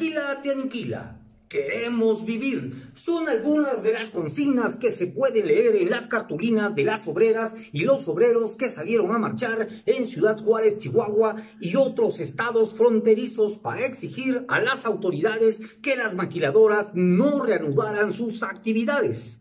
Maquila 0.00 0.40
te 0.42 0.50
aniquila. 0.50 1.20
Queremos 1.46 2.24
vivir. 2.24 2.90
Son 2.94 3.28
algunas 3.28 3.82
de 3.82 3.92
las 3.92 4.08
consignas 4.08 4.76
que 4.76 4.90
se 4.90 5.08
pueden 5.08 5.46
leer 5.46 5.76
en 5.76 5.90
las 5.90 6.08
cartulinas 6.08 6.74
de 6.74 6.84
las 6.84 7.06
obreras 7.06 7.54
y 7.70 7.80
los 7.80 8.08
obreros 8.08 8.56
que 8.56 8.70
salieron 8.70 9.12
a 9.12 9.18
marchar 9.18 9.68
en 9.84 10.06
Ciudad 10.06 10.42
Juárez, 10.42 10.78
Chihuahua 10.78 11.36
y 11.60 11.76
otros 11.76 12.18
estados 12.18 12.72
fronterizos 12.72 13.58
para 13.58 13.84
exigir 13.84 14.46
a 14.48 14.58
las 14.58 14.86
autoridades 14.86 15.60
que 15.82 15.96
las 15.96 16.14
maquiladoras 16.14 16.94
no 16.94 17.44
reanudaran 17.44 18.14
sus 18.14 18.42
actividades. 18.42 19.38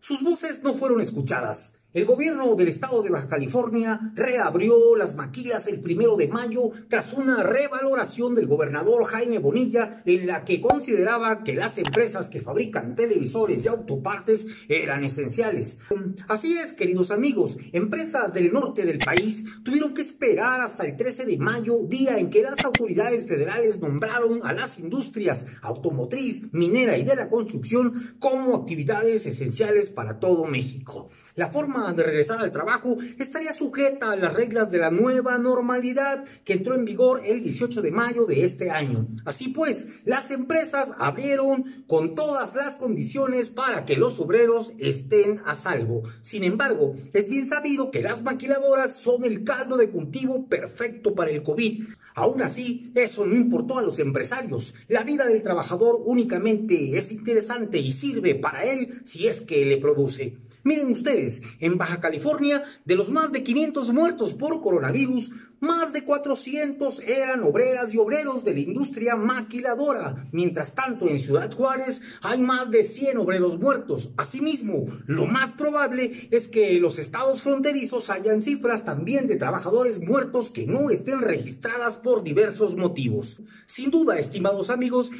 Sus 0.00 0.20
voces 0.24 0.64
no 0.64 0.74
fueron 0.74 1.00
escuchadas. 1.00 1.74
El 1.94 2.06
gobierno 2.06 2.54
del 2.54 2.68
estado 2.68 3.02
de 3.02 3.10
Baja 3.10 3.28
California 3.28 4.00
reabrió 4.14 4.96
las 4.96 5.14
maquilas 5.14 5.66
el 5.66 5.82
primero 5.82 6.16
de 6.16 6.26
mayo 6.26 6.70
tras 6.88 7.12
una 7.12 7.42
revaloración 7.42 8.34
del 8.34 8.46
gobernador 8.46 9.04
Jaime 9.04 9.38
Bonilla 9.38 10.02
en 10.06 10.26
la 10.26 10.42
que 10.42 10.62
consideraba 10.62 11.44
que 11.44 11.54
las 11.54 11.76
empresas 11.76 12.30
que 12.30 12.40
fabrican 12.40 12.94
televisores 12.94 13.66
y 13.66 13.68
autopartes 13.68 14.46
eran 14.70 15.04
esenciales. 15.04 15.80
Así 16.28 16.56
es, 16.56 16.72
queridos 16.72 17.10
amigos, 17.10 17.58
empresas 17.72 18.32
del 18.32 18.54
norte 18.54 18.86
del 18.86 18.96
país 18.96 19.44
tuvieron 19.62 19.92
que 19.92 20.00
esperar 20.00 20.62
hasta 20.62 20.86
el 20.86 20.96
13 20.96 21.26
de 21.26 21.36
mayo, 21.36 21.80
día 21.86 22.16
en 22.16 22.30
que 22.30 22.40
las 22.40 22.64
autoridades 22.64 23.26
federales 23.26 23.78
nombraron 23.80 24.40
a 24.44 24.54
las 24.54 24.78
industrias 24.78 25.44
automotriz, 25.60 26.50
minera 26.54 26.96
y 26.96 27.04
de 27.04 27.16
la 27.16 27.28
construcción 27.28 28.16
como 28.18 28.56
actividades 28.56 29.26
esenciales 29.26 29.90
para 29.90 30.18
todo 30.18 30.46
México. 30.46 31.10
La 31.34 31.48
forma 31.50 31.81
de 31.90 32.04
regresar 32.04 32.38
al 32.38 32.52
trabajo 32.52 32.98
estaría 33.18 33.52
sujeta 33.52 34.12
a 34.12 34.16
las 34.16 34.32
reglas 34.32 34.70
de 34.70 34.78
la 34.78 34.92
nueva 34.92 35.36
normalidad 35.38 36.24
que 36.44 36.52
entró 36.52 36.76
en 36.76 36.84
vigor 36.84 37.20
el 37.24 37.42
18 37.42 37.82
de 37.82 37.90
mayo 37.90 38.24
de 38.24 38.44
este 38.44 38.70
año. 38.70 39.08
Así 39.24 39.48
pues, 39.48 39.88
las 40.04 40.30
empresas 40.30 40.92
abrieron 40.98 41.84
con 41.88 42.14
todas 42.14 42.54
las 42.54 42.76
condiciones 42.76 43.50
para 43.50 43.84
que 43.84 43.96
los 43.96 44.20
obreros 44.20 44.72
estén 44.78 45.40
a 45.44 45.56
salvo. 45.56 46.04
Sin 46.22 46.44
embargo, 46.44 46.94
es 47.12 47.28
bien 47.28 47.48
sabido 47.48 47.90
que 47.90 48.02
las 48.02 48.22
maquiladoras 48.22 48.96
son 48.96 49.24
el 49.24 49.42
caldo 49.42 49.76
de 49.76 49.90
cultivo 49.90 50.46
perfecto 50.46 51.14
para 51.14 51.32
el 51.32 51.42
COVID. 51.42 51.82
Aún 52.14 52.42
así, 52.42 52.92
eso 52.94 53.26
no 53.26 53.34
importó 53.34 53.78
a 53.78 53.82
los 53.82 53.98
empresarios. 53.98 54.74
La 54.88 55.02
vida 55.02 55.26
del 55.26 55.42
trabajador 55.42 56.00
únicamente 56.04 56.96
es 56.96 57.10
interesante 57.10 57.78
y 57.78 57.92
sirve 57.92 58.34
para 58.34 58.64
él 58.64 59.00
si 59.04 59.26
es 59.26 59.40
que 59.40 59.64
le 59.64 59.78
produce. 59.78 60.36
Miren 60.64 60.92
ustedes, 60.92 61.42
en 61.58 61.76
Baja 61.76 62.00
California, 62.00 62.62
de 62.84 62.94
los 62.94 63.10
más 63.10 63.32
de 63.32 63.42
500 63.42 63.92
muertos 63.92 64.32
por 64.34 64.60
coronavirus, 64.62 65.32
más 65.62 65.92
de 65.92 66.02
400 66.02 67.00
eran 67.06 67.44
obreras 67.44 67.94
y 67.94 67.98
obreros 67.98 68.42
de 68.42 68.52
la 68.52 68.58
industria 68.58 69.14
maquiladora. 69.14 70.26
Mientras 70.32 70.74
tanto, 70.74 71.08
en 71.08 71.20
Ciudad 71.20 71.52
Juárez 71.52 72.02
hay 72.20 72.42
más 72.42 72.72
de 72.72 72.82
100 72.82 73.18
obreros 73.18 73.60
muertos. 73.60 74.10
Asimismo, 74.16 74.86
lo 75.06 75.26
más 75.26 75.52
probable 75.52 76.28
es 76.32 76.48
que 76.48 76.74
los 76.80 76.98
estados 76.98 77.42
fronterizos 77.42 78.10
hayan 78.10 78.42
cifras 78.42 78.84
también 78.84 79.28
de 79.28 79.36
trabajadores 79.36 80.00
muertos 80.00 80.50
que 80.50 80.66
no 80.66 80.90
estén 80.90 81.20
registradas 81.20 81.96
por 81.96 82.24
diversos 82.24 82.74
motivos. 82.74 83.36
Sin 83.66 83.92
duda, 83.92 84.18
estimados 84.18 84.68
amigos, 84.68 85.12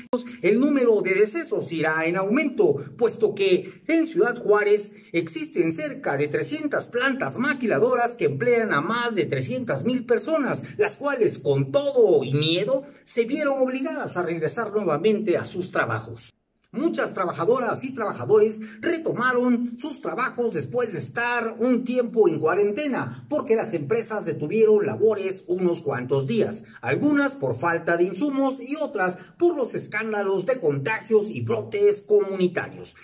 el 0.43 0.59
número 0.59 1.03
de 1.03 1.15
decesos 1.15 1.71
irá 1.71 2.05
en 2.05 2.17
aumento, 2.17 2.84
puesto 2.99 3.37
que 3.37 3.83
en 3.87 4.09
Ciudad 4.09 4.37
Juárez 4.43 4.93
existen 5.12 5.73
cerca 5.73 6.17
de 6.17 6.27
300 6.27 6.84
plantas 6.87 7.39
maquiladoras 7.39 8.17
que 8.17 8.25
emplean 8.25 8.73
a 8.73 8.81
más 8.81 9.15
de 9.15 9.27
300 9.27 9.84
mil 9.84 10.05
personas 10.05 10.31
las 10.38 10.97
cuales 10.97 11.38
con 11.38 11.72
todo 11.72 12.25
y 12.25 12.33
miedo 12.33 12.84
se 13.05 13.25
vieron 13.25 13.61
obligadas 13.61 14.16
a 14.16 14.22
regresar 14.22 14.72
nuevamente 14.72 15.37
a 15.37 15.44
sus 15.44 15.70
trabajos. 15.70 16.32
Muchas 16.75 17.12
trabajadoras 17.12 17.84
y 17.84 17.93
trabajadores 17.93 18.59
retomaron 18.81 19.76
sus 19.78 20.00
trabajos 20.00 20.54
después 20.54 20.94
de 20.94 21.00
estar 21.00 21.54
un 21.59 21.84
tiempo 21.84 22.31
en 22.31 22.41
cuarentena, 22.41 23.26
porque 23.28 23.56
las 23.56 23.75
empresas 23.75 24.25
detuvieron 24.25 24.87
labores 24.87 25.44
unos 25.48 25.82
cuantos 25.82 26.26
días, 26.26 26.65
algunas 26.81 27.32
por 27.34 27.56
falta 27.56 27.98
de 27.98 28.04
insumos 28.04 28.59
y 28.59 28.76
otras 28.76 29.19
por 29.38 29.54
los 29.54 29.75
escándalos 29.75 30.47
de 30.47 30.60
contagios 30.60 31.28
y 31.28 31.42
brotes 31.42 32.00
comunitarios. 32.09 32.94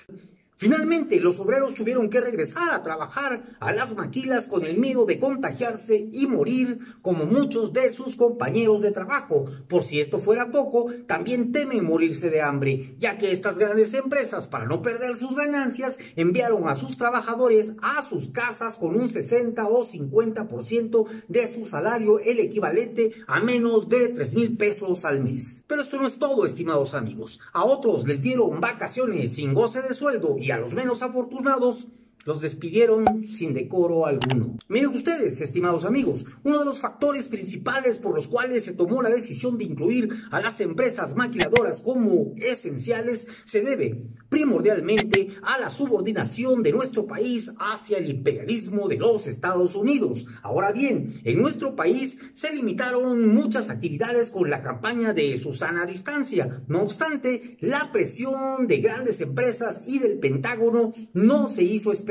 Finalmente, 0.59 1.21
los 1.21 1.39
obreros 1.39 1.77
tuvieron 1.77 2.11
que 2.11 2.21
regresar 2.21 2.73
a 2.73 2.83
trabajar 2.83 3.57
a 3.61 3.71
las 3.71 3.95
maquilas 3.95 4.49
con 4.49 4.65
el 4.65 4.77
miedo 4.77 5.07
de 5.07 5.21
contagiarse 5.21 6.09
y 6.11 6.27
morir 6.27 6.81
como 7.01 7.27
muchos 7.27 7.73
de 7.73 7.93
sus 7.93 8.17
compañeros 8.17 8.83
de 8.83 8.91
trabajo. 8.91 9.45
Por 9.69 9.85
si 9.85 10.01
esto 10.01 10.19
fuera 10.19 10.51
poco, 10.51 10.93
también 11.07 11.53
temen 11.53 11.85
morirse 11.85 12.29
de 12.29 12.43
hambre, 12.43 12.97
ya 12.99 13.19
que 13.19 13.31
estas 13.31 13.57
grandes 13.57 13.95
empresas, 13.95 14.49
para 14.49 14.67
no 14.67 14.83
perder 14.83 15.15
sus 15.15 15.37
ganancias, 15.37 15.97
enviaron 16.17 16.67
a 16.67 16.75
sus 16.75 16.97
trabajadores 16.97 17.75
a 17.81 18.03
sus 18.03 18.27
casas 18.33 18.75
con 18.75 18.97
un 18.97 19.09
60 19.09 19.65
o 19.65 19.87
50% 19.87 21.07
de 21.29 21.47
su 21.47 21.67
salario, 21.67 22.19
el 22.19 22.41
equivalente 22.41 23.13
a 23.29 23.39
menos 23.39 23.89
de 23.89 24.09
3 24.09 24.35
mil 24.35 24.57
pesos 24.57 25.05
al 25.05 25.23
mes. 25.23 25.63
Pero 25.69 25.83
esto 25.83 25.99
no 25.99 26.09
es 26.09 26.19
todo, 26.19 26.45
estimados 26.45 26.95
amigos. 26.95 27.39
A 27.53 27.65
otros 27.65 28.09
les 28.09 28.21
dieron 28.21 28.61
vacaciones 28.61 29.37
sin 29.37 29.55
goce 29.55 29.83
de 29.83 29.95
sueldo 29.95 30.35
y 30.37 30.48
a 30.51 30.59
los 30.59 30.73
menos 30.73 31.03
afortunados 31.03 31.89
los 32.25 32.41
despidieron 32.41 33.05
sin 33.35 33.55
decoro 33.55 34.07
alguno. 34.07 34.59
Miren 34.69 34.95
ustedes, 34.95 35.41
estimados 35.41 35.85
amigos, 35.85 36.27
uno 36.45 36.59
de 36.59 36.65
los 36.65 36.81
factores 36.81 37.29
principales 37.29 37.99
por 37.99 38.15
los 38.15 38.29
cuales 38.29 38.65
se 38.65 38.75
tomó 38.75 39.03
la 39.03 39.09
decisión 39.09 39.57
de 39.57 39.65
incluir 39.65 40.11
a 40.31 40.41
las 40.41 40.61
empresas 40.61 41.17
maquiladoras 41.17 41.81
como 41.81 42.35
esenciales 42.37 43.27
se 43.45 43.63
debe 43.63 44.03
primordialmente 44.29 45.29
a 45.43 45.59
la 45.59 45.71
subordinación 45.71 46.63
de 46.63 46.73
nuestro 46.73 47.07
país 47.07 47.51
hacia 47.59 47.99
el 47.99 48.11
imperialismo 48.11 48.89
de 48.89 48.99
los 48.99 49.27
Estados 49.27 49.75
Unidos. 49.75 50.27
Ahora 50.43 50.73
bien, 50.73 51.21
en 51.25 51.41
nuestro 51.41 51.77
país 51.77 52.19
se 52.35 52.55
limitaron 52.55 53.27
muchas 53.29 53.71
actividades 53.71 54.31
con 54.31 54.51
la 54.51 54.63
campaña 54.63 55.15
de 55.15 55.39
Susana 55.39 55.87
Distancia. 55.87 56.63
No 56.69 56.83
obstante, 56.83 57.57
la 57.61 57.91
presión 57.91 58.67
de 58.67 58.79
grandes 58.79 59.21
empresas 59.21 59.83
y 59.87 59.99
del 59.99 60.19
Pentágono 60.19 60.93
no 61.15 61.49
se 61.49 61.63
hizo 61.63 61.93
esperar 61.93 62.08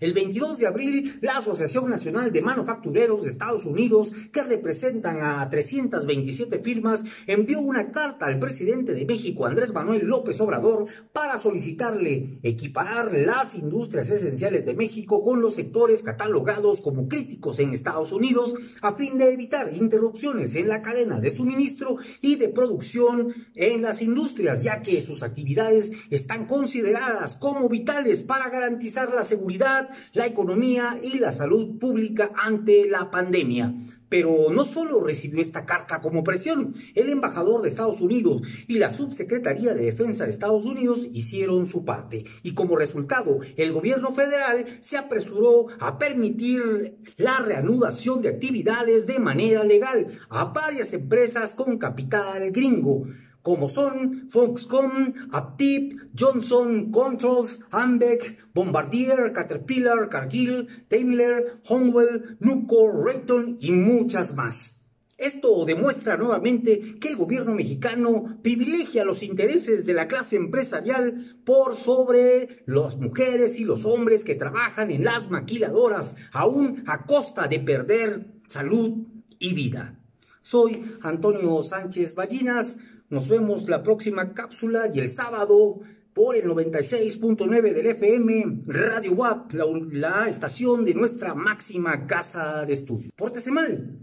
el 0.00 0.12
22 0.12 0.58
de 0.58 0.66
abril, 0.66 1.18
la 1.20 1.38
Asociación 1.38 1.90
Nacional 1.90 2.32
de 2.32 2.42
Manufactureros 2.42 3.24
de 3.24 3.30
Estados 3.30 3.64
Unidos, 3.64 4.12
que 4.32 4.42
representan 4.42 5.20
a 5.20 5.48
327 5.50 6.60
firmas, 6.60 7.02
envió 7.26 7.60
una 7.60 7.90
carta 7.90 8.26
al 8.26 8.38
presidente 8.38 8.94
de 8.94 9.04
México, 9.04 9.46
Andrés 9.46 9.72
Manuel 9.72 10.06
López 10.06 10.40
Obrador, 10.40 10.86
para 11.12 11.38
solicitarle 11.38 12.38
equiparar 12.42 13.12
las 13.12 13.54
industrias 13.54 14.10
esenciales 14.10 14.64
de 14.64 14.74
México 14.74 15.22
con 15.22 15.40
los 15.40 15.56
sectores 15.56 16.02
catalogados 16.02 16.80
como 16.80 17.08
críticos 17.08 17.58
en 17.58 17.72
Estados 17.72 18.12
Unidos, 18.12 18.54
a 18.80 18.92
fin 18.92 19.18
de 19.18 19.32
evitar 19.32 19.74
interrupciones 19.74 20.54
en 20.54 20.68
la 20.68 20.82
cadena 20.82 21.18
de 21.18 21.34
suministro 21.34 21.96
y 22.20 22.36
de 22.36 22.48
producción 22.48 23.34
en 23.54 23.82
las 23.82 24.02
industrias, 24.02 24.62
ya 24.62 24.82
que 24.82 25.02
sus 25.02 25.22
actividades 25.22 25.90
están 26.10 26.46
consideradas 26.46 27.34
como 27.34 27.68
vitales 27.68 28.22
para 28.22 28.48
garantizar 28.48 29.12
la 29.12 29.24
seguridad 29.32 29.88
la 30.12 30.26
economía 30.26 30.98
y 31.02 31.18
la 31.18 31.32
salud 31.32 31.78
pública 31.78 32.32
ante 32.36 32.86
la 32.86 33.10
pandemia. 33.10 33.74
Pero 34.10 34.50
no 34.52 34.66
solo 34.66 35.00
recibió 35.00 35.40
esta 35.40 35.64
carta 35.64 36.02
como 36.02 36.22
presión, 36.22 36.74
el 36.94 37.08
embajador 37.08 37.62
de 37.62 37.70
Estados 37.70 38.02
Unidos 38.02 38.42
y 38.68 38.78
la 38.78 38.90
subsecretaría 38.92 39.72
de 39.72 39.86
Defensa 39.86 40.24
de 40.24 40.32
Estados 40.32 40.66
Unidos 40.66 41.08
hicieron 41.14 41.64
su 41.64 41.86
parte. 41.86 42.24
Y 42.42 42.52
como 42.52 42.76
resultado, 42.76 43.38
el 43.56 43.72
gobierno 43.72 44.12
federal 44.12 44.66
se 44.82 44.98
apresuró 44.98 45.68
a 45.80 45.96
permitir 45.96 46.98
la 47.16 47.38
reanudación 47.38 48.20
de 48.20 48.28
actividades 48.28 49.06
de 49.06 49.18
manera 49.18 49.64
legal 49.64 50.08
a 50.28 50.44
varias 50.44 50.92
empresas 50.92 51.54
con 51.54 51.78
capital 51.78 52.50
gringo 52.50 53.06
como 53.42 53.68
son 53.68 54.28
Foxconn, 54.30 55.28
Aptip, 55.32 56.00
Johnson, 56.18 56.90
Controls, 56.90 57.60
Ambec, 57.70 58.38
Bombardier, 58.54 59.32
Caterpillar, 59.32 60.08
Cargill, 60.08 60.68
Daimler, 60.88 61.60
Honeywell, 61.68 62.36
Nucor, 62.40 63.04
Rayton 63.04 63.58
y 63.60 63.72
muchas 63.72 64.34
más. 64.34 64.78
Esto 65.18 65.64
demuestra 65.64 66.16
nuevamente 66.16 66.98
que 66.98 67.08
el 67.08 67.16
gobierno 67.16 67.54
mexicano 67.54 68.40
privilegia 68.42 69.04
los 69.04 69.22
intereses 69.22 69.86
de 69.86 69.94
la 69.94 70.08
clase 70.08 70.34
empresarial 70.34 71.36
por 71.44 71.76
sobre 71.76 72.64
las 72.66 72.96
mujeres 72.96 73.56
y 73.58 73.64
los 73.64 73.84
hombres 73.84 74.24
que 74.24 74.34
trabajan 74.34 74.90
en 74.90 75.04
las 75.04 75.30
maquiladoras, 75.30 76.16
aún 76.32 76.82
a 76.86 77.04
costa 77.06 77.46
de 77.46 77.60
perder 77.60 78.26
salud 78.48 79.06
y 79.38 79.54
vida. 79.54 79.98
Soy 80.40 80.96
Antonio 81.02 81.62
Sánchez 81.62 82.16
Ballinas 82.16 82.78
nos 83.12 83.28
vemos 83.28 83.68
la 83.68 83.82
próxima 83.82 84.32
cápsula 84.32 84.90
y 84.92 84.98
el 84.98 85.12
sábado 85.12 85.80
por 86.14 86.34
el 86.34 86.44
96.9 86.46 87.74
del 87.74 87.86
FM 87.88 88.62
Radio 88.66 89.12
WAP, 89.12 89.52
la, 89.92 90.30
estación 90.30 90.86
de 90.86 90.94
nuestra 90.94 91.34
máxima 91.34 92.06
casa 92.06 92.64
de 92.64 92.72
estudio. 92.72 93.10
Pórtese 93.14 93.50
mal, 93.50 93.98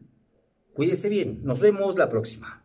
cuídese 0.76 1.10
bien, 1.10 1.40
nos 1.44 1.60
vemos 1.60 1.98
la 1.98 2.08
próxima. 2.08 2.64